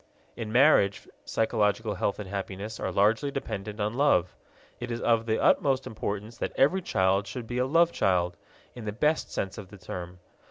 In 0.35 0.51
marriage 0.51 1.07
psychological 1.25 1.93
health 1.93 2.17
and 2.17 2.27
happiness 2.27 2.79
are 2.79 2.91
largely 2.91 3.29
dependent 3.29 3.79
on 3.79 3.93
love. 3.93 4.35
It 4.79 4.89
is 4.89 4.99
of 4.99 5.27
the 5.27 5.39
utmost 5.39 5.85
importance 5.85 6.39
that 6.39 6.53
every 6.55 6.81
child 6.81 7.27
should 7.27 7.45
be 7.45 7.59
a 7.59 7.67
love 7.67 7.91
child, 7.91 8.35
in 8.73 8.85
the 8.85 8.93
best 8.93 9.31
sense 9.31 9.59
of 9.59 9.67
the 9.69 9.77
term. 9.77 10.19